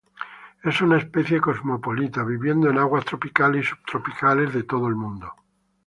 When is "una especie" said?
0.81-1.39